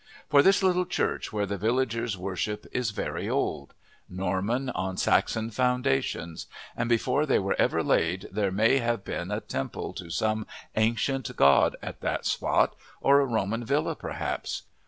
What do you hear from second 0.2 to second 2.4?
For this little church where the villagers